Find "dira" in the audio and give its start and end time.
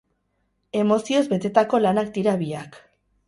2.17-2.33